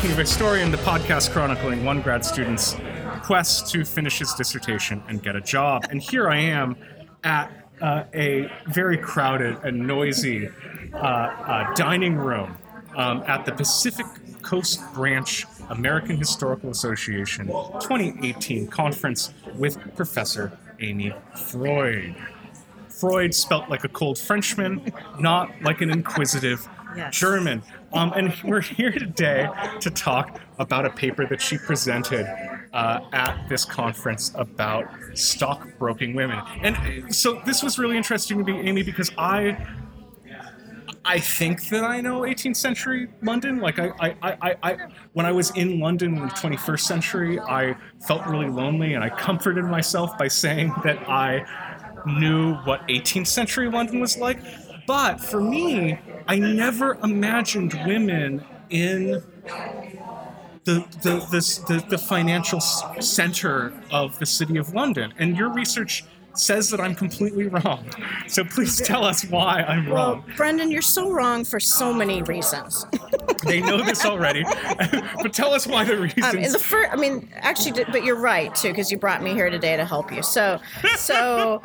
[0.00, 2.74] Making of a Historian, the podcast chronicling one grad student's
[3.22, 5.84] quest to finish his dissertation and get a job.
[5.90, 6.78] And here I am
[7.22, 10.48] at uh, a very crowded and noisy
[10.94, 12.56] uh, uh, dining room
[12.96, 14.06] um, at the Pacific
[14.40, 22.16] Coast Branch American Historical Association 2018 conference with Professor Amy Froide.
[22.88, 24.80] Froide spelt like a cold Frenchman,
[25.18, 27.16] not like an inquisitive Yes.
[27.16, 27.62] German.
[27.92, 29.48] Um, and we're here today
[29.80, 32.26] to talk about a paper that she presented
[32.72, 36.40] uh, at this conference about stockbroking women.
[36.62, 39.56] And uh, so this was really interesting to me, Amy, because I.
[41.02, 43.58] I think that I know 18th century London.
[43.58, 44.76] Like I, I, I, I, I,
[45.14, 47.74] when I was in London in the 21st century, I
[48.06, 51.46] felt really lonely, and I comforted myself by saying that I
[52.04, 54.40] knew what 18th century London was like.
[54.90, 59.22] But for me, I never imagined women in
[60.64, 65.14] the the, this, the the financial center of the city of London.
[65.16, 67.88] And your research says that I'm completely wrong.
[68.26, 70.24] So please tell us why I'm Well, wrong.
[70.36, 72.84] Brendan, you're so wrong for so many reasons.
[73.44, 74.42] They know this already,
[75.22, 76.24] but tell us why the reasons.
[76.24, 79.50] Um, the first, I mean, actually, but you're right too, because you brought me here
[79.50, 80.22] today to help you.
[80.22, 80.60] So,
[80.96, 81.62] so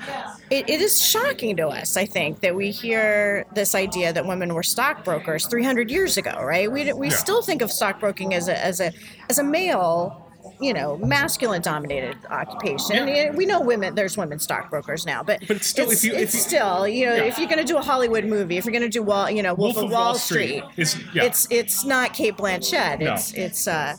[0.49, 4.53] it, it is shocking to us, I think, that we hear this idea that women
[4.53, 6.71] were stockbrokers 300 years ago, right?
[6.71, 7.15] We we Yeah.
[7.15, 8.91] still think of stockbroking as a as a
[9.29, 10.21] as a male.
[10.59, 13.07] You know, masculine-dominated occupation.
[13.07, 13.31] Yeah.
[13.31, 13.95] We know women.
[13.95, 17.05] There's women stockbrokers now, but, But it's still- if you- if it's you- still, you
[17.07, 17.23] know, Yeah.
[17.23, 19.43] if you're going to do a Hollywood movie, if you're going to do Wall, you
[19.43, 21.23] know, Wolf, of Wall, Street, is yeah.
[21.23, 22.99] it's it's not Cate Blanchett.
[22.99, 23.13] No.
[23.13, 23.95] It's it's uh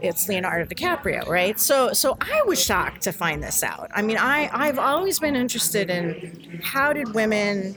[0.00, 1.58] it's Leonardo DiCaprio, right?
[1.58, 3.90] So so I was shocked to find this out.
[3.94, 7.76] I mean, I I've always been interested in how did women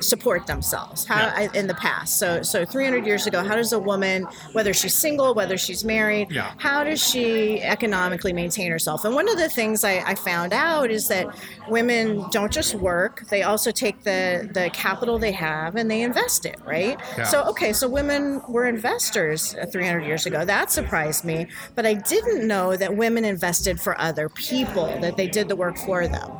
[0.00, 1.48] support themselves how Yeah.
[1.54, 5.34] In the past so so 300 years ago how does a woman whether she's single
[5.34, 6.52] whether she's married Yeah.
[6.58, 10.90] how does she economically maintain herself and one of the things I, I found out
[10.90, 11.26] is that
[11.68, 16.46] women don't just work they also take the the capital they have and they invest
[16.46, 17.24] it right Yeah.
[17.24, 21.94] so okay so women were investors uh, 300 years ago that surprised me but i
[21.94, 26.30] didn't know that women invested for other people that they did the work for them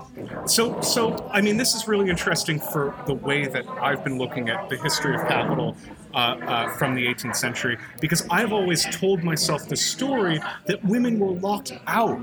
[0.46, 4.48] So, so I mean, this is really interesting for the way that I've been looking
[4.48, 5.76] at the history of capital
[6.14, 11.18] uh, uh, from the 18th century, because I've always told myself the story that women
[11.18, 12.20] were locked out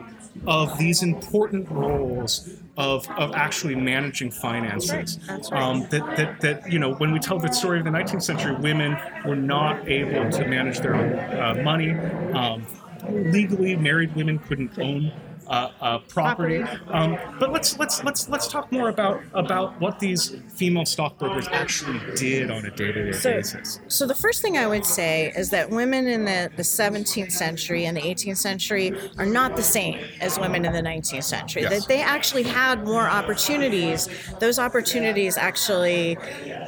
[0.48, 5.20] of these important roles of, of actually managing finances.
[5.52, 8.56] Um, that, that, that, you know, when we tell the story of the 19th century,
[8.56, 11.92] women were not able to manage their own uh, money.
[12.34, 12.66] Um,
[13.10, 15.12] legally, married women couldn't own
[15.48, 16.62] uh, uh, property.
[16.88, 22.00] Um, but let's let's let's let's talk more about about what these female stockbrokers actually
[22.16, 23.80] did on a day-to-day So- basis.
[23.88, 27.86] So the first thing I would say is that women in the, the 17th century
[27.86, 31.64] and the 18th century are not the same as women in the 19th century.
[31.64, 31.72] Yes.
[31.72, 34.08] That they actually had more opportunities.
[34.40, 36.18] Those opportunities actually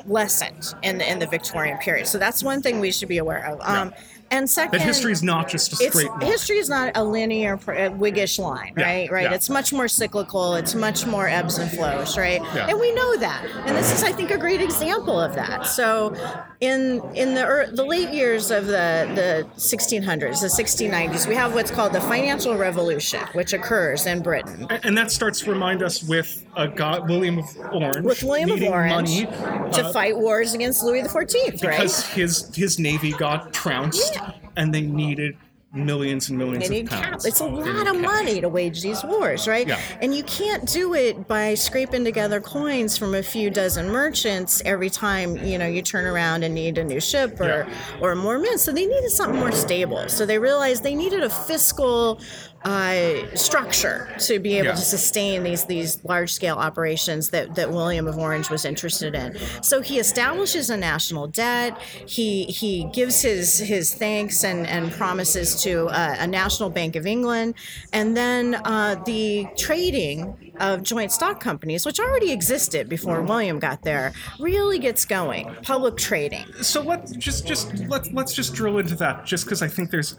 [0.05, 2.07] lessened in the in the Victorian period.
[2.07, 3.59] So that's one thing we should be aware of.
[3.61, 3.93] Um,
[4.31, 6.21] and second, That history is not just a straight line.
[6.21, 9.11] history is not a linear uh, Whiggish line, Yeah, right?
[9.11, 9.23] Right.
[9.23, 9.33] yeah.
[9.33, 10.55] It's much more cyclical.
[10.55, 12.41] It's much more ebbs and flows, right?
[12.53, 12.67] Yeah.
[12.69, 13.45] And we know that.
[13.65, 15.65] And this is, I think, a great example of that.
[15.67, 16.13] So,
[16.61, 21.53] in in the ear the late years of the the 1600s, the 1690s, we have
[21.53, 24.65] what's called the financial revolution, which occurs in Britain.
[24.69, 28.49] And- and that starts to remind us with a guy, William of Orange, With William
[28.51, 29.25] of needing Orange money
[29.73, 31.59] to uh, fight wars against Louis XIV, right?
[31.61, 34.14] because his his navy got trounced.
[34.57, 35.37] And they needed
[35.73, 37.19] millions and millions They of cap.
[37.25, 38.01] It's a lot of cash.
[38.01, 39.67] money to wage these wars, right?
[39.67, 39.79] Yeah.
[40.01, 44.89] And you can't do it by scraping together coins from a few dozen merchants every
[44.89, 47.67] time you know you turn around and need a new ship or
[48.01, 48.57] or more men.
[48.57, 50.07] So they needed something more stable.
[50.07, 52.21] So they realized they needed a fiscal
[52.65, 54.71] uh, structure to be able Yeah.
[54.75, 59.37] to sustain these these large scale operations that, that William of Orange was interested in.
[59.61, 61.79] So he establishes a national debt.
[62.07, 67.05] He he gives his his thanks and, and promises to uh, a national bank of
[67.05, 67.53] England,
[67.93, 73.83] and then uh, the trading of joint stock companies, which already existed before William got
[73.83, 75.53] there, really gets going.
[75.63, 76.45] Public trading.
[76.61, 80.15] so let's just just let's let's just drill into that just because I think there's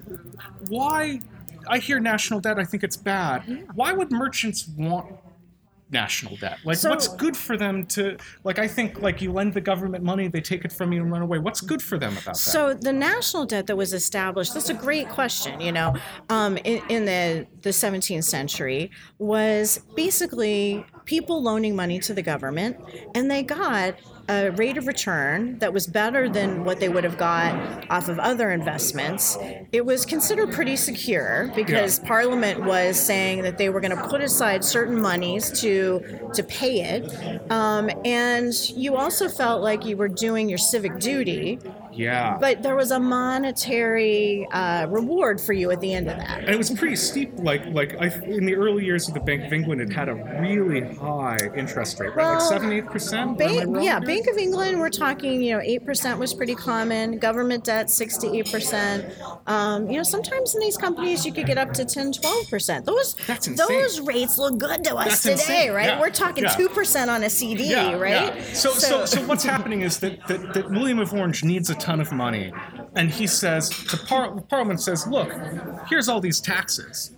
[0.69, 1.21] why
[1.69, 3.67] I hear national debt I think it's bad.
[3.75, 5.07] Why would merchants want
[5.91, 6.59] national debt?
[6.65, 10.03] Like So- what's good for them to like I think like you lend the government
[10.03, 11.39] money they take it from you and run away.
[11.39, 12.37] What's good for them about that?
[12.37, 15.95] So the national debt that was established, that's a great question, you know,
[16.29, 22.77] um, in, in the, the 17th century was basically people loaning money to the government,
[23.15, 23.95] and they got
[24.29, 28.19] a rate of return that was better than what they would have got off of
[28.19, 29.39] other investments.
[29.71, 32.09] It was considered pretty secure because Yeah.
[32.09, 36.03] Parliament was saying that they were going to put aside certain monies to
[36.35, 41.61] to pay it, um, and you also felt like you were doing your civic duty,
[41.97, 42.37] Yeah.
[42.41, 46.41] but there was a monetary uh, reward for you at the end of that.
[46.41, 47.33] and it was pretty steep.
[47.39, 50.15] Like, like I, in the early years of the Bank of England, it had a
[50.41, 52.17] really high interest rate, right?
[52.19, 53.39] Well, like seven, eight percent.
[53.39, 57.19] Bank, yeah, Bank of England, we're talking, you know, 8% was pretty common.
[57.19, 59.41] Government debt, 6 to 8%.
[59.47, 62.85] Um, you know, sometimes in these companies, you could get up to 10, 12%.
[62.85, 65.33] Those, That's those rates look good to us That's today,
[65.67, 65.73] insane.
[65.73, 65.87] right?
[65.89, 66.01] Yeah.
[66.01, 66.55] We're talking Yeah.
[66.57, 68.37] 2% on a CD, yeah, right?
[68.37, 68.43] yeah.
[68.53, 72.01] So, so, so, what's happening is that, that, that William of Orange needs a ton
[72.01, 72.53] of money,
[72.97, 75.33] and he says the Par- Parliament says, "Look,
[75.89, 77.13] here's all these taxes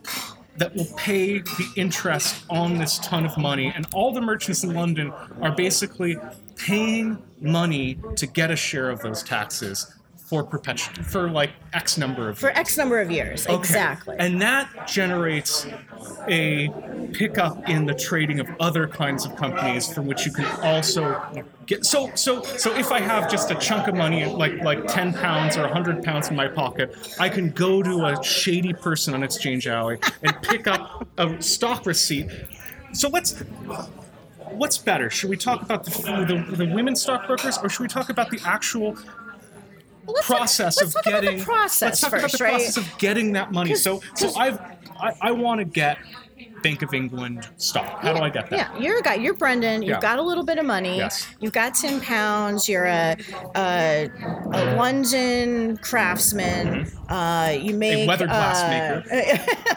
[0.58, 4.74] that will pay the interest on this ton of money, and all the merchants in
[4.74, 5.10] London
[5.40, 6.18] are basically
[6.56, 9.94] paying money to get a share of those taxes."
[10.28, 13.56] For perpetu- for like X number of For X number of years, Okay.
[13.56, 14.14] exactly.
[14.18, 15.66] And that generates
[16.28, 16.68] a
[17.14, 21.18] pickup in the trading of other kinds of companies from which you can also
[21.64, 25.14] get so so so if I have just a chunk of money like like 10
[25.14, 29.22] pounds or 100 pounds in my pocket, I can go to a shady person on
[29.22, 32.28] Exchange Alley and pick up a stock receipt.
[32.92, 33.42] So let's
[34.52, 35.10] What's better?
[35.10, 35.90] Should we talk about the,
[36.50, 38.96] the, the women stockbrokers, or should we talk about the actual
[40.08, 42.50] Well, talk- process of talk about getting process let's talk about the right?
[42.54, 43.74] process of getting that money.
[43.74, 44.58] So so I've
[45.00, 45.98] I, I want to get
[46.62, 48.00] Bank of England stock.
[48.02, 48.56] How do I get that?
[48.74, 49.14] Yeah, you're a guy.
[49.14, 49.82] You're Brendan.
[49.82, 50.00] You've Yeah.
[50.00, 50.96] got a little bit of money.
[50.98, 51.26] Yes.
[51.40, 52.68] You've got ten pounds.
[52.68, 53.16] You're a
[53.54, 54.10] a,
[54.52, 56.90] a London craftsman.
[57.08, 59.02] Uh, you make a weather glass uh,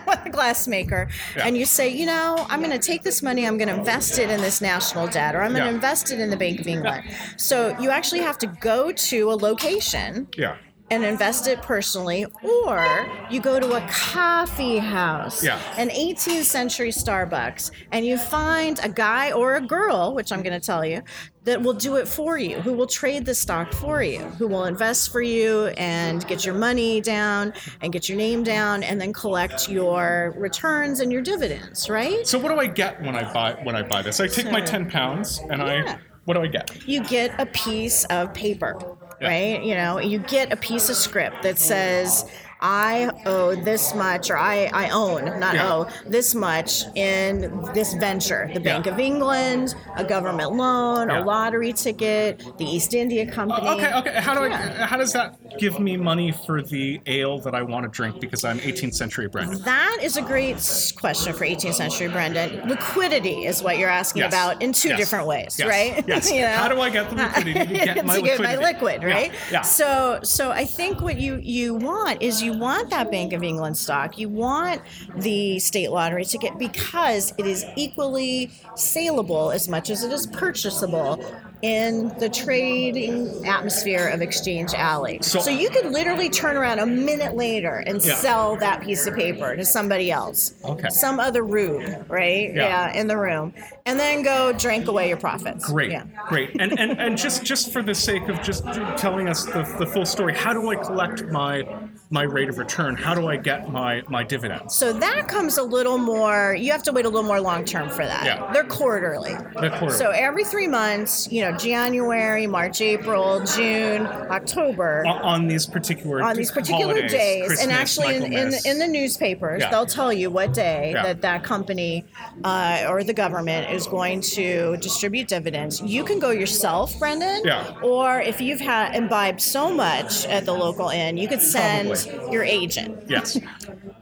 [0.07, 1.47] weather glass maker, Yeah.
[1.47, 3.47] and you say, you know, I'm going to take this money.
[3.47, 5.75] I'm going to invest it in this national debt, or I'm going to Yeah.
[5.75, 7.03] invest it in the Bank of England.
[7.37, 10.57] So you actually have to go to a location Yeah.
[10.91, 15.57] And invest it personally, or you go to a coffee house, Yeah.
[15.77, 20.59] an 18th century Starbucks, and you find a guy or a girl, which I'm going
[20.59, 21.01] to tell you,
[21.45, 24.65] that will do it for you, who will trade the stock for you, who will
[24.65, 29.11] invest for you and get your money down and get your name down and then
[29.13, 32.27] collect your returns and your dividends, right?
[32.27, 34.19] So what do I get when I buy when I buy this?
[34.19, 35.95] I take my ten pounds and Yeah.
[35.95, 36.88] I what do I get?
[36.88, 38.79] you get a piece of paper,
[39.21, 39.27] Yeah.
[39.27, 39.63] right?
[39.63, 42.25] You know, you get a piece of script that says,
[42.61, 45.73] I owe this much, or I, I own, not Yeah.
[45.73, 48.49] owe, this much in this venture.
[48.53, 48.93] The Bank Yeah.
[48.93, 51.23] of England, a government loan, Yeah.
[51.23, 53.67] a lottery ticket, the East India oh, Company.
[53.67, 54.21] Okay, okay.
[54.21, 54.41] How do.
[54.43, 54.55] I?
[54.85, 58.43] How does that give me money for the ale that I want to drink because
[58.45, 59.61] I'm 18th century Brendan?
[59.63, 60.57] That is a great
[60.97, 62.67] question for 18th century Brendan.
[62.69, 64.33] Liquidity is what you're asking Yes.
[64.33, 64.99] about in two Yes.
[64.99, 65.67] different ways, Yes.
[65.67, 66.03] right?
[66.07, 66.31] Yes.
[66.41, 66.47] You know?
[66.53, 67.65] How do I get the liquidity to
[67.95, 68.63] get my to get my liquidity?
[68.63, 69.31] liquid, Yeah, right?
[69.51, 69.61] yeah.
[69.61, 73.77] So, so I think what you you want is you want that Bank of England
[73.77, 74.18] stock.
[74.18, 74.81] You want
[75.18, 81.24] the state lottery ticket because it is equally saleable as much as it is purchasable
[81.62, 85.19] in the trading atmosphere of Exchange Alley.
[85.21, 88.15] So- So, you could literally turn around a minute later and Yeah.
[88.15, 90.55] sell that piece of paper to somebody else.
[90.65, 90.89] Okay.
[90.89, 92.51] Some other rube, right?
[92.53, 92.91] Yeah.
[92.93, 93.53] in the room.
[93.86, 95.65] And then go drink away your profits.
[95.70, 96.03] Great, Yeah.
[96.27, 96.50] great.
[96.60, 98.63] And, and and just just for the sake of just
[98.98, 101.63] telling us the, the full story, how do I collect my
[102.12, 102.96] my rate of return?
[102.96, 104.75] How do I get my my dividends?
[104.75, 106.56] So that comes a little more.
[106.60, 108.25] You have to wait a little more long term for that.
[108.25, 108.51] Yeah.
[108.53, 109.34] They're quarterly.
[109.60, 109.91] They're quarterly.
[109.98, 115.03] So every three months, you know, January, March, April, June, October.
[115.08, 118.80] on, on these particular on these particular holidays, days, Christmas, and actually in, in, in
[118.80, 119.70] the newspapers, Yeah.
[119.70, 121.03] they'll tell you what day Yeah.
[121.03, 122.03] that that company
[122.44, 125.82] uh, or the government is going to distribute dividends.
[125.82, 127.74] You can go yourself, Brendan, Yeah.
[127.82, 132.00] or if you've had imbibed so much at the local inn, you could send Probably.
[132.29, 133.03] Your agent.
[133.08, 133.38] Yes.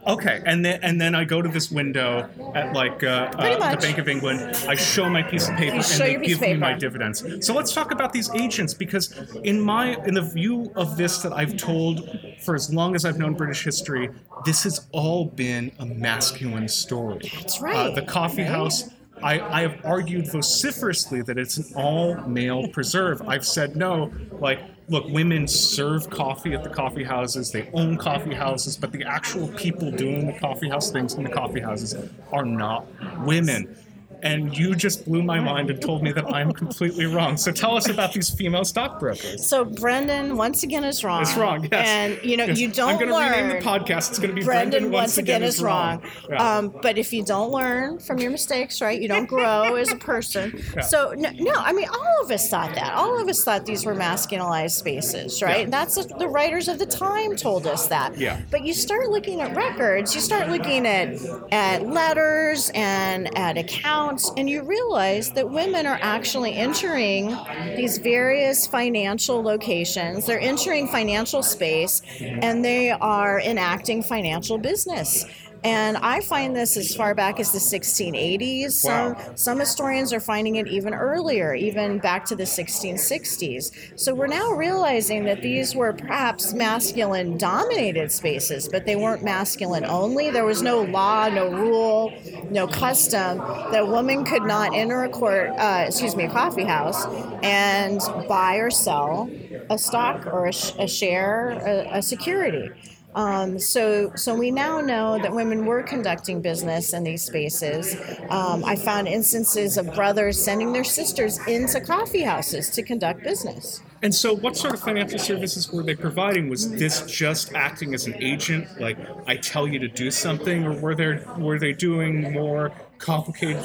[0.06, 3.76] Okay, and then and then I go to this window at like uh, uh, the.
[3.76, 4.40] Bank of England.
[4.68, 7.24] I show my piece of paper, and they give me my dividends.
[7.46, 9.12] So let's talk about these agents because
[9.44, 12.08] in my in the view of this that I've told
[12.42, 14.10] for as long as I've known British history,
[14.44, 17.30] this has all been a masculine story.
[17.34, 17.94] That's Uh, right.
[17.94, 18.50] the coffee right?
[18.50, 18.84] house.
[19.22, 23.20] I, I have argued vociferously that it's an all male preserve.
[23.28, 28.34] I've said no, like, look, women serve coffee at the coffee houses, they own coffee
[28.34, 31.94] houses, but the actual people doing the coffee house things in the coffee houses
[32.32, 32.84] are not
[33.20, 33.74] women.
[34.22, 37.36] And you just blew my mind and told me that I'm completely wrong.
[37.36, 39.46] So tell us about these female stockbrokers.
[39.48, 41.22] So Brendan once again is wrong.
[41.22, 41.86] It's wrong, yes.
[41.88, 42.58] And you know Yes.
[42.58, 44.10] you don't I'm going to rename the podcast.
[44.10, 46.02] It's going to be Brendan, once again is wrong.
[46.28, 46.56] Yeah.
[46.58, 49.96] Um, but if you don't learn from your mistakes, right, you don't grow as a
[49.96, 50.62] person.
[50.74, 50.82] Yeah.
[50.82, 52.94] So no, no, I mean, all of us thought that.
[52.94, 55.60] All of us thought these were masculinized spaces, right?
[55.66, 55.70] Yeah.
[55.70, 58.16] That's the writers of the time told us that.
[58.18, 58.40] Yeah.
[58.50, 61.16] But you start looking at records, you start looking at
[61.52, 67.36] at letters and at accounts, and you realize that women are actually entering
[67.76, 70.26] these various financial locations.
[70.26, 75.24] They're entering financial space, and they are enacting financial business.
[75.62, 78.80] And I find this as far back as the 1680s.
[78.80, 79.32] Some Wow.
[79.34, 83.70] some historians are finding it even earlier, even back to the 1660s.
[83.94, 89.84] So we're now realizing that these were perhaps masculine dominated spaces, but they weren't masculine
[89.84, 90.30] only.
[90.30, 92.14] There was no law, no rule,
[92.48, 96.64] no custom that a woman could not enter a court, uh, excuse me, a coffee
[96.64, 97.06] house
[97.42, 99.30] and buy or sell
[99.68, 102.72] a stock or a, sh- a share, a, a security.
[103.14, 107.96] Um, so, so we now know that women were conducting business in these spaces.
[108.28, 113.80] Um, I found instances of brothers sending their sisters into coffee houses to conduct business.
[114.02, 116.48] And so, what sort of financial services were they providing?
[116.48, 120.72] Was this just acting as an agent, like I tell you to do something, or
[120.72, 123.62] were there were they doing more complicated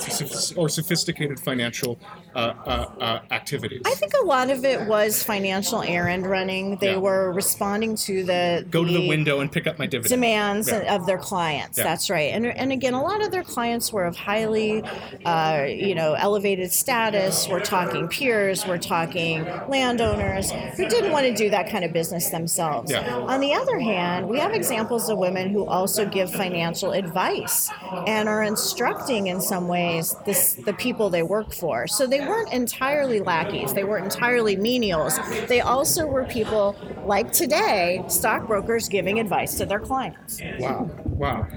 [0.57, 1.97] or sophisticated financial
[2.35, 3.81] Uh, uh, uh, activities?
[3.85, 6.75] I think a lot of it was financial errand running.
[6.81, 6.97] They Yeah.
[6.97, 10.09] were responding to the Go to the window and pick up my dividend.
[10.09, 10.93] demands Yeah.
[10.95, 11.77] of their clients.
[11.77, 11.85] Yeah.
[11.85, 12.33] That's right.
[12.33, 14.83] And, and again, a lot of their clients were of highly,
[15.23, 17.47] uh, you know, elevated status.
[17.47, 18.67] We're talking peers.
[18.67, 22.93] We're talking landowners who didn't want to do that kind of business themselves.
[22.93, 27.69] On the other hand, we have examples of women who also give financial advice
[28.07, 31.87] and are instructing in some ways this, the people they work for.
[31.87, 33.73] So they weren't entirely lackeys.
[33.73, 35.19] They weren't entirely menials.
[35.47, 40.43] They also were people like today, stockbrokers giving advice to their clients.
[40.57, 41.47] Wow, wow.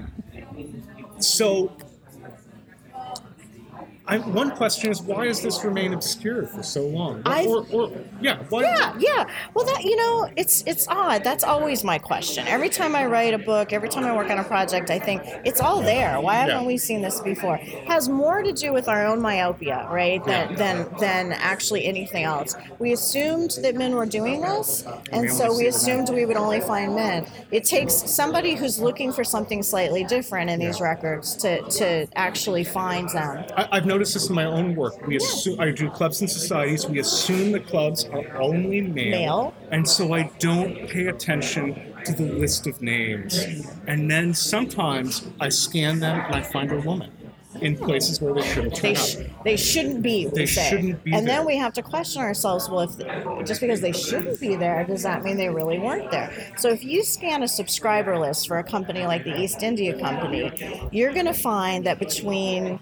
[1.20, 1.72] So,
[4.08, 7.20] I, one question is why has this remained obscure for so long?
[7.26, 7.90] I've- or, or
[8.22, 8.62] yeah, why?
[8.62, 9.24] Yeah, yeah.
[9.52, 11.22] Well, that you know, it's it's odd.
[11.22, 12.48] That's always my question.
[12.48, 15.20] Every time I write a book, every time I work on a project, I think
[15.44, 16.18] it's all there.
[16.22, 16.66] Why haven't Yeah.
[16.66, 17.58] we seen this before?
[17.86, 20.24] has more to do with our own myopia, right?
[20.24, 20.56] Than Yeah.
[20.56, 22.56] than than actually anything else.
[22.78, 26.60] We assumed that men were doing this, and We so we assumed we would only
[26.60, 27.26] find men.
[27.50, 32.64] It takes somebody who's looking for something slightly different in these records to to actually
[32.64, 33.44] find them.
[33.54, 35.06] I, I've noticed this in my own work.
[35.06, 36.86] We assume I do clubs and societies.
[36.86, 39.54] We assume the clubs are only male, Male.
[39.70, 43.38] and so I don't pay attention to the list of names.
[43.86, 47.10] And then sometimes I scan them and I find a woman
[47.62, 50.26] in places where they shouldn't they sh- they shouldn't be.
[50.26, 50.68] They say.
[50.68, 51.38] shouldn't be And there.
[51.38, 52.68] then we have to question ourselves.
[52.68, 56.30] Well, if just because they shouldn't be there, does that mean they really weren't there?
[56.56, 60.52] So if you scan a subscriber list for a company like the East India Company,
[60.92, 62.78] you're going to find that between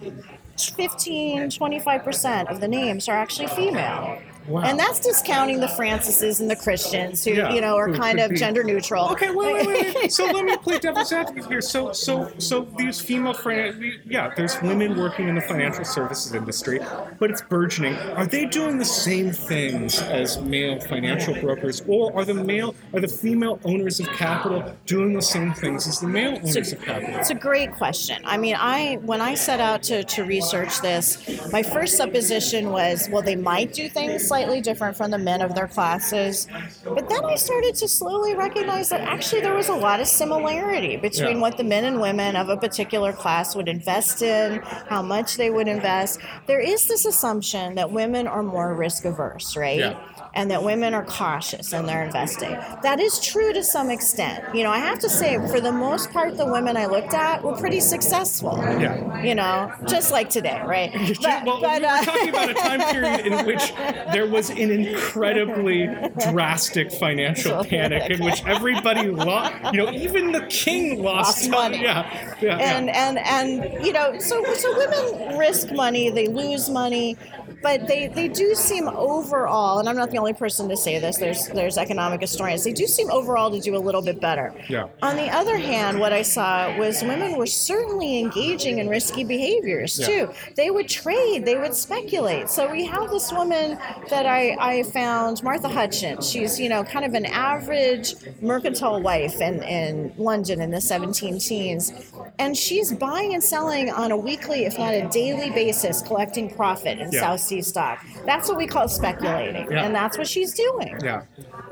[0.61, 4.19] 15, 25% of the names are actually female.
[4.49, 4.62] Wow.
[4.62, 8.35] And that's discounting the Francises and the Christians who, Yeah, you know, are kind of
[8.35, 9.09] gender neutral.
[9.11, 10.12] Okay, wait, wait, wait.
[10.12, 11.61] So let me play devil's advocate here.
[11.61, 16.81] So, so, so these female, finan- yeah, there's women working in the financial services industry,
[17.19, 17.95] but it's burgeoning.
[18.17, 23.00] Are they doing the same things as male financial brokers, or are the male, are
[23.00, 27.17] the female owners of capital doing the same things as the male owners of capital?
[27.17, 28.23] It's a great question.
[28.25, 33.09] I mean, I when I set out to, to research this, my first supposition was,
[33.11, 36.47] well, they might do things slightly different from the men of their classes.
[36.85, 40.97] But then I started to slowly recognize that actually there was a lot of similarity
[40.97, 41.40] between Yeah.
[41.40, 45.49] what the men and women of a particular class would invest in, how much they
[45.50, 46.21] would invest.
[46.47, 49.78] There is this assumption that women are more risk averse, right?
[49.78, 49.95] Yeah.
[50.37, 52.50] And that women are cautious in their investing.
[52.83, 54.55] That is true to some extent.
[54.55, 57.43] You know, I have to say, for the most part, the women I looked at
[57.43, 58.57] were pretty successful.
[58.59, 59.23] Yeah.
[59.23, 60.93] You know, just like today, right?
[61.23, 63.73] well, we were uh, talking about a time period in which
[64.12, 65.88] there was an incredibly
[66.31, 71.83] drastic financial panic in which everybody lost, you know, even the king lost, Lost money.
[71.83, 73.09] Yeah, yeah, and yeah.
[73.09, 77.16] and and you know so so women risk money they lose money
[77.62, 81.16] but they, they do seem overall, and I'm not the only person to say this.
[81.18, 82.64] There's there's economic historians.
[82.64, 84.54] They do seem overall to do a little bit better.
[84.68, 84.88] Yeah.
[85.02, 89.99] On the other hand, what I saw was women were certainly engaging in risky behaviors
[89.99, 90.06] Yeah.
[90.06, 90.30] too.
[90.56, 92.49] They would trade, they would speculate.
[92.49, 93.78] So we have this woman
[94.11, 96.30] that I, I found, Martha Hutchins.
[96.30, 101.38] She's, you know, kind of an average mercantile wife in, in London in the 17
[101.38, 101.92] teens.
[102.38, 106.99] And she's buying and selling on a weekly, if not a daily basis, collecting profit
[106.99, 107.21] in Yeah.
[107.21, 108.04] South Sea stock.
[108.26, 109.71] That's what we call speculating.
[109.71, 109.85] Yeah.
[109.85, 110.99] And that's what she's doing.
[111.02, 111.23] Yeah.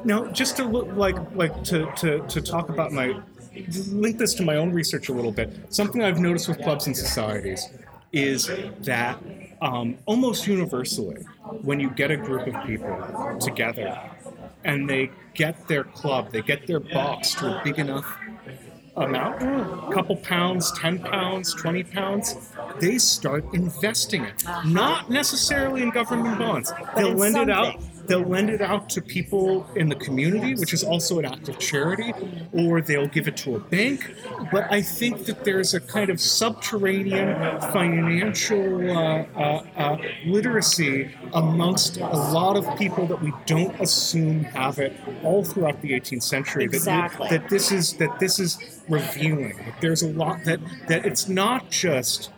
[0.04, 3.20] Now, just to look like like to to to talk about my
[3.90, 5.52] link this to my own research a little bit.
[5.72, 7.68] Something I've noticed with clubs and societies
[8.12, 9.18] is that
[9.60, 11.22] um, almost universally,
[11.62, 13.98] when you get a group of people together
[14.64, 18.06] and they get their club, they get their box to a big enough
[18.96, 24.44] amount, a couple pounds, 10 pounds, 20 pounds, they start investing it.
[24.64, 26.72] Not necessarily in government bonds.
[26.96, 27.82] They'll lend it out.
[28.06, 31.58] They'll lend it out to people in the community, which is also an act of
[31.58, 32.12] charity,
[32.52, 34.14] or they'll give it to a bank.
[34.52, 39.96] But I think that there's a kind of subterranean financial uh, uh, uh,
[40.26, 45.92] literacy amongst a lot of people that we don't assume have it all throughout the
[45.92, 46.66] 18th century.
[46.66, 47.28] That- Exactly.
[47.30, 48.58] That, this is that this is
[48.88, 49.56] revealing.
[49.56, 52.30] That there's a lot that that it's not just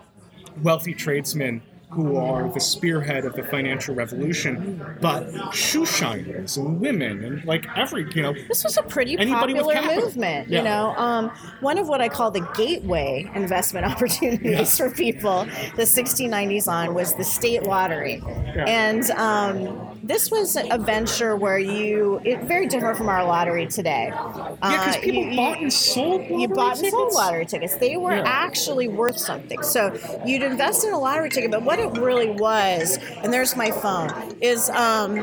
[0.62, 7.24] wealthy tradesmen who are the spearhead of the financial revolution, but shoe shiners and women
[7.24, 10.48] and like every you know This was a pretty popular movement.
[10.48, 10.58] Yeah.
[10.58, 15.44] You know, um, one of what I call the gateway investment opportunities for people
[15.76, 18.22] the 1690s on was the state lottery,
[18.66, 24.10] and um, this was a venture where you it very different from our lottery today.
[24.12, 26.22] yeah, because Uh, people you- you- bought and sold.
[26.26, 27.74] you lottery bought and sold lottery tickets.
[27.76, 28.22] They were Yeah.
[28.24, 29.62] actually worth something.
[29.62, 29.92] So
[30.24, 34.10] you'd invest in a lottery ticket, but what it really was, and there's my phone,
[34.40, 35.18] is um,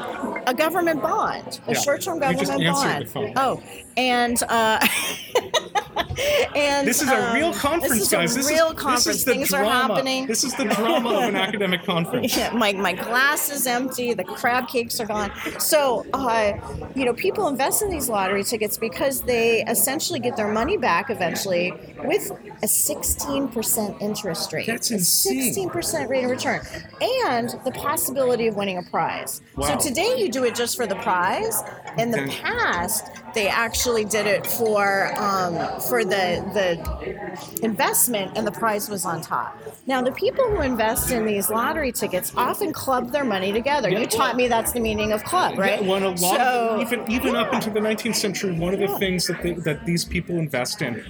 [0.47, 1.79] a government bond, a Yeah.
[1.79, 3.05] short-term You just government bond.
[3.05, 3.33] the phone.
[3.37, 3.61] Oh,
[3.95, 4.79] and uh,
[6.55, 8.33] and This is a real um, conference, this is guys.
[8.33, 9.05] A this real is, conference.
[9.05, 9.67] This is the Things drama.
[9.67, 10.27] are happening.
[10.27, 12.35] This is the drama of an academic conference.
[12.35, 14.13] Yeah, my, my glass is empty.
[14.13, 15.31] The crab cakes are gone.
[15.59, 16.53] So, uh,
[16.95, 21.09] you know, people invest in these lottery tickets because they essentially get their money back
[21.09, 21.73] eventually
[22.03, 22.31] with
[22.61, 24.67] a 16% interest rate.
[24.67, 25.53] That's insane.
[25.53, 26.61] 16% rate of return.
[27.29, 29.41] And the possibility of winning a prize.
[29.55, 29.67] Wow.
[29.67, 31.61] So today you do it just for the prize.
[31.97, 38.51] In the past, they actually did it for um, for the the investment, and the
[38.51, 39.57] prize was on top.
[39.87, 43.89] Now, the people who invest in these lottery tickets often club their money together.
[43.89, 43.99] Yeah.
[43.99, 45.81] You taught me that's the meaning of club, right?
[45.81, 48.79] Yeah, one a lot So- of, even even up into the 19th century, one of
[48.79, 51.03] the things that they, that these people invest in,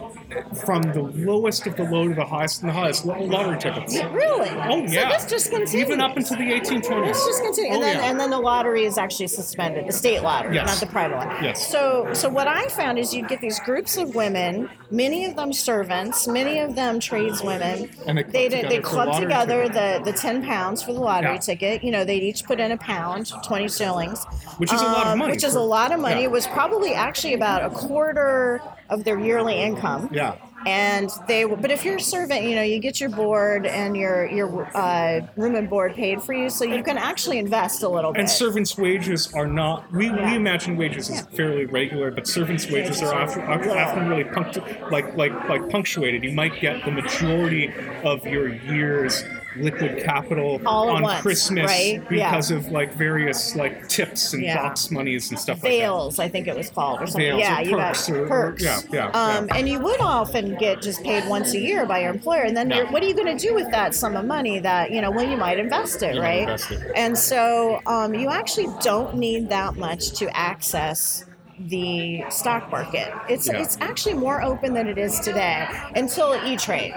[0.65, 3.95] from the lowest of the low to the highest and the highest, lottery tickets.
[3.95, 4.49] Really?
[4.49, 5.09] Oh So yeah.
[5.09, 5.75] this just continues.
[5.75, 7.05] Even up into the 1820s.
[7.05, 7.71] Let's just continue.
[7.71, 8.09] Oh, and then yeah.
[8.09, 10.67] and then the lottery is actually suspended, the state lottery, Yes.
[10.67, 11.27] not the private one.
[11.43, 11.67] Yes.
[11.71, 15.51] So so what I found is you'd get these groups of women, many of them
[15.53, 17.89] servants, many of them tradeswomen.
[18.07, 20.03] And they club they together they for club lottery together ticket.
[20.05, 21.37] the, the ten pounds for the lottery Yeah.
[21.39, 21.83] ticket.
[21.83, 24.25] You know, they'd each put in a pound, twenty shillings.
[24.57, 26.21] Which is a lot of um, money Which is a lot of money.
[26.21, 26.25] yeah.
[26.27, 30.35] It was probably actually about a quarter of their yearly income Yeah.
[30.65, 34.29] And they but if you're a servant you know you get your board and your
[34.29, 38.11] your uh, room and board paid for you so you can actually invest a little
[38.11, 39.91] bit And servants' wages are not.
[39.91, 44.91] We, we imagine wages as fairly regular, but servants' wages are often, often really punctu-
[44.91, 46.23] like like like punctuated.
[46.23, 47.71] You might get the majority
[48.03, 49.23] of your year's
[49.57, 52.01] liquid capital All on once, Christmas right?
[52.11, 52.29] Yeah.
[52.31, 54.61] because of like various like tips and Yeah.
[54.61, 57.21] box monies and stuff like Veils, I think it was called, or something.
[57.21, 58.63] Veils yeah, or you got perks or- or- perks.
[58.63, 59.55] yeah, yeah, um, yeah.
[59.57, 62.69] And you would often get just paid once a year by your employer, and then
[62.69, 62.77] Yeah.
[62.77, 64.59] you're, what are you going to do with that sum of money?
[64.59, 66.39] That you know, well, you might invest it, You right?
[66.41, 66.91] invest it.
[66.95, 71.25] And so um, you actually don't need that much to access
[71.69, 73.13] the stock market.
[73.29, 73.61] It's Yeah.
[73.61, 76.93] it's actually more open than it is today until E Trade.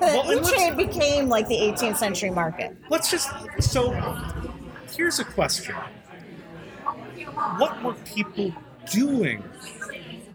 [0.00, 2.76] Well, E Trade became like the 18th century market.
[2.90, 3.28] Let's just
[3.60, 3.90] so.
[4.96, 5.74] Here's a question:
[7.58, 8.52] What were people
[8.90, 9.42] doing?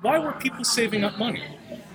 [0.02, 1.44] Why were people saving up money?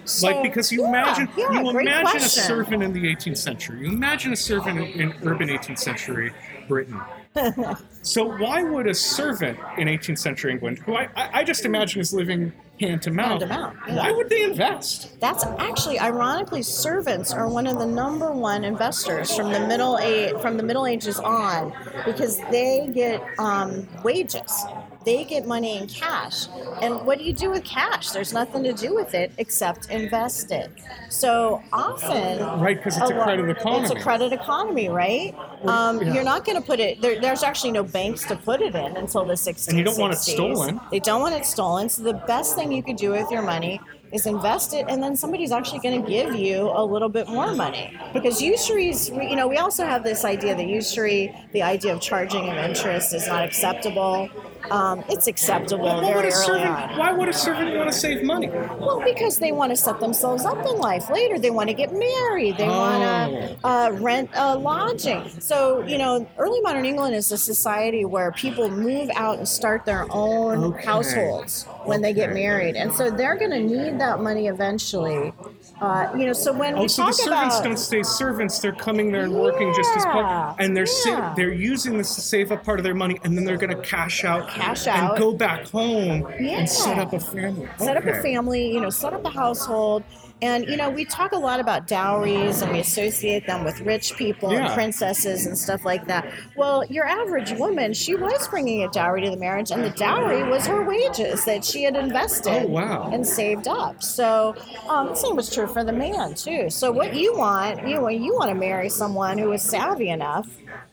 [0.04, 2.22] So- like because you yeah, imagine yeah, you imagine question.
[2.22, 6.32] a servant in the 18th century you imagine a servant in, in urban 18th century
[6.68, 7.00] britain
[8.02, 12.12] so why would a servant in 18th century england who i, I just imagine is
[12.12, 13.96] living hand to mouth, hand to mouth, yeah.
[13.96, 19.34] why would they invest That's actually, ironically, servants are one of the number one investors
[19.34, 21.72] from the middle age, from the Middle Ages on,
[22.04, 24.64] because they get um, wages.
[25.04, 26.46] They get money in cash.
[26.82, 28.10] And what do you do with cash?
[28.10, 30.70] There's nothing to do with it except invest it.
[31.10, 33.84] So often, Right, 'cause it's a lot- credit economy.
[33.84, 35.34] It's a credit economy, right?
[35.66, 36.14] Um, yeah.
[36.14, 37.00] You're not going to put it.
[37.00, 39.68] There, there's actually no banks to put it in until the 60s.
[39.68, 40.80] And you don't want it stolen.
[40.90, 41.88] They don't want it stolen.
[41.88, 43.80] So the best thing you could do with your money
[44.12, 47.52] is invest it, and then somebody's actually going to give you a little bit more
[47.52, 47.98] money.
[48.12, 52.48] Because usuries, you know, we also have this idea that usury, the idea of charging
[52.48, 54.28] of interest, is not acceptable.
[54.70, 56.98] Um, it's acceptable Why would, very early servant, on.
[56.98, 58.48] why would a servant want to save money?
[58.48, 61.38] Well, because they want to set themselves up in life later.
[61.38, 62.56] They want to get married.
[62.56, 62.68] They Oh.
[62.78, 65.28] want to uh, rent a lodging.
[65.40, 69.84] So, you know, early modern England is a society where people move out and start
[69.84, 70.84] their own Okay.
[70.84, 72.76] households when they get married.
[72.76, 75.32] And so they're going to need that money eventually.
[75.80, 78.72] Uh, you know, so when Oh, we so the servants about don't stay servants; they're
[78.72, 82.20] coming there and working just as Yeah, part, and they're sa- they're using this to
[82.20, 85.10] save up part of their money, and then they're going to cash out, Cash out,
[85.10, 86.58] and go back home Yeah.
[86.58, 87.68] and set up a family.
[87.76, 90.04] set up a family, you know, set up a household.
[90.44, 94.14] And, you know, we talk a lot about dowries and we associate them with rich
[94.16, 96.30] people and princesses and stuff like that.
[96.54, 100.42] Well, your average woman, she was bringing a dowry to the marriage, and the dowry
[100.42, 103.10] was her wages that she had invested Oh, wow.
[103.10, 104.02] and saved up.
[104.02, 104.54] So,
[104.86, 106.68] um, the same was true for the man, too.
[106.68, 110.46] So, what you want, you know, you want to marry someone who is savvy enough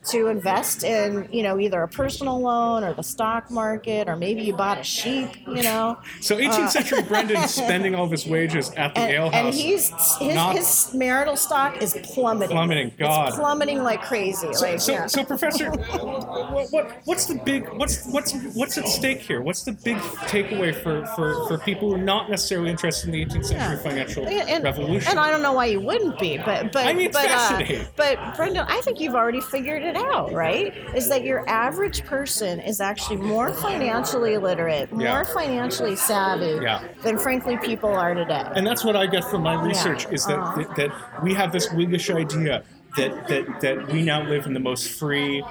[0.03, 4.41] to invest in, you know, either a personal loan or the stock market, or maybe
[4.41, 5.97] you bought a sheep, you know.
[6.21, 9.45] So 18th century Brendan spending all of his wages at the Uh, and, alehouse.
[9.45, 12.55] and he's his, Not- his marital stock is plummeting.
[12.55, 13.27] Plummeting, God.
[13.29, 14.51] It's plummeting like crazy.
[14.53, 15.05] So, like, so, yeah.
[15.05, 19.41] so, Professor, what, what, what's the big what's what's what's at stake here?
[19.41, 19.97] What's the big
[20.31, 23.83] takeaway for, for, for people who are not necessarily interested in the 18th century Yeah.
[23.83, 25.11] financial And- and, revolution?
[25.11, 27.81] and I don't know why you wouldn't be, but but I mean, but fascinating.
[27.81, 30.73] uh, but Brendan, I think you've already figured it out, right?
[30.95, 35.23] Is that your average person is actually more financially literate, more Yeah.
[35.23, 36.81] financially savvy Yeah.
[37.03, 38.43] than frankly people are today.
[38.55, 40.55] and that's what I get from my research is that, Uh-huh.
[40.63, 42.63] that that we have this Whiggish idea
[42.97, 45.43] that that that we now live in the most free,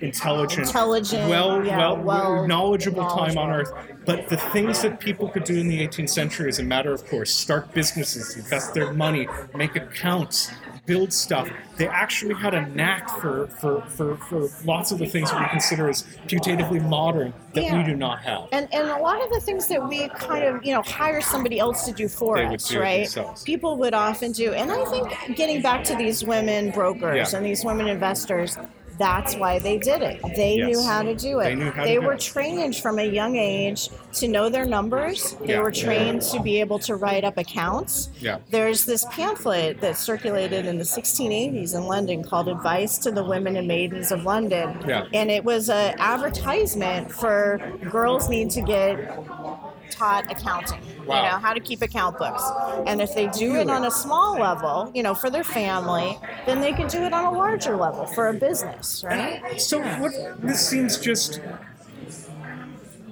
[0.00, 3.72] intelligent, Intelligent, well, yeah, well, well knowledgeable time on earth.
[4.04, 7.06] But the things that people could do in the 18th century, as a matter of
[7.08, 10.50] course, start businesses, invest their money, make accounts.
[10.86, 11.48] Build stuff.
[11.76, 15.48] They actually had a knack for, for, for, for lots of the things that we
[15.48, 18.48] consider as putatively modern that we do not have.
[18.52, 21.58] And and a lot of the things that we kind of you know hire somebody
[21.58, 23.14] else to do for They us, do right?
[23.44, 27.36] People would often do, and I think getting back to these women brokers Yeah.
[27.36, 28.56] and these women investors.
[28.98, 30.20] That's why they did it.
[30.36, 31.44] They knew how to do it.
[31.44, 32.20] They knew how to do were it.
[32.20, 35.34] trained from a young age to know their numbers.
[35.44, 35.60] They Yeah.
[35.62, 38.10] were trained to be able to write up accounts.
[38.20, 38.38] Yeah.
[38.50, 43.56] There's this pamphlet that circulated in the 1680s in London called Advice to the Women
[43.56, 44.78] and Maidens of London.
[44.86, 45.04] Yeah.
[45.12, 48.96] And it was an advertisement for girls need to get
[49.90, 50.80] taught accounting.
[51.04, 51.16] Wow.
[51.16, 52.42] You know, how to keep account books.
[52.86, 56.60] And if they do it on a small level, you know, for their family, then
[56.60, 59.60] they can do it on a larger level for a business, right?
[59.60, 61.40] So what this seems just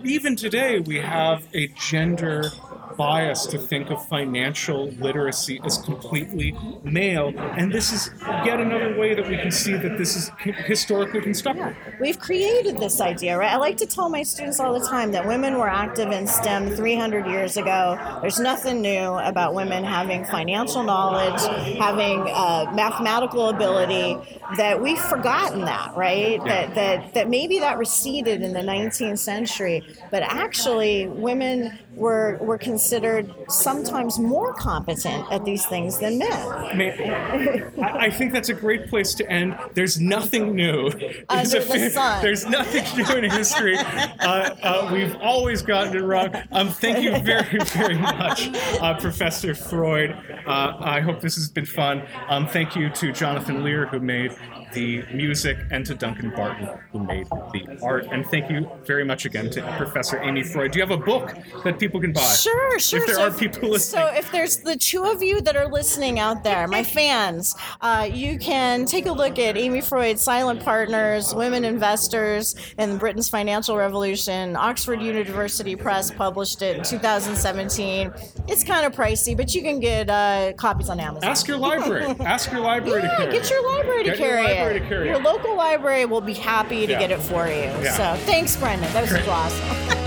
[0.05, 2.51] even today we have a gender
[2.97, 8.11] bias to think of financial literacy as completely male and this is
[8.45, 10.31] yet another way that we can see that this is
[10.67, 13.53] historically constructed We've created this idea, right?
[13.53, 16.71] I like to tell my students all the time that women were active in STEM
[16.71, 17.99] 300 years ago.
[18.21, 21.41] There's nothing new about women having financial knowledge,
[21.79, 24.19] having uh, mathematical ability.
[24.57, 26.43] That we've forgotten that, right?
[26.45, 32.59] That that that maybe that receded in the 19th century, but actually women were were
[32.59, 36.33] considered sometimes more competent at these things than men.
[36.33, 39.57] I, mean, I think that's a great place to end.
[39.75, 40.89] There's nothing new.
[40.89, 42.23] It's Under a the sun.
[42.23, 43.79] There's nothing new in history.
[44.25, 46.35] Uh, uh, we've always gotten it wrong.
[46.53, 48.49] Um, thank you very, very much,
[48.81, 50.15] uh, Professor Froide.
[50.47, 52.07] Uh, I hope this has been fun.
[52.29, 54.33] Um, thank you to Jonathan Lear, who made
[54.75, 58.07] the music, and to Duncan Barton, who made the art.
[58.11, 60.73] And thank you very much again to Professor Amy Froide.
[60.73, 61.35] Do you have a book
[61.65, 62.21] that people can buy?
[62.23, 63.01] Sure, sure.
[63.01, 64.03] If there so are people listening.
[64.07, 68.09] So if there's the two of you that are listening out there, my fans, uh,
[68.13, 73.77] you can take a look at Amy Froide's Silent Partners, Women Investors, and Britain's Financial
[73.77, 74.57] Revolution.
[74.57, 78.13] Oxford University Press published it in 2017.
[78.49, 81.29] It's kind of pricey, but you can get uh, copies on Amazon.
[81.29, 82.05] Ask your library.
[82.21, 83.51] Ask your library to yeah, carry get it.
[83.51, 85.23] your library to Get carry library to carry your it.
[85.23, 86.99] local library will be happy to Yeah.
[86.99, 87.55] get it for you.
[87.83, 87.95] Yeah.
[88.17, 88.93] So thanks, Brendan.
[88.93, 89.29] That was Great.
[89.29, 89.99] awesome.